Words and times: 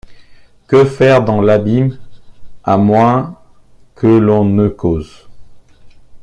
Que 0.67 0.83
faire 0.83 1.23
dans 1.23 1.41
l’abîme 1.41 1.99
à 2.63 2.75
moins 2.77 3.37
que 3.93 4.07
l’on 4.07 4.45
ne 4.45 4.67
cause? 4.67 5.27